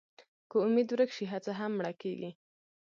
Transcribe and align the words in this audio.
که 0.49 0.55
امېد 0.65 0.89
ورک 0.93 1.09
شي، 1.17 1.25
هڅه 1.33 1.51
هم 1.59 1.71
مړه 1.77 1.91
کېږي. 2.01 2.31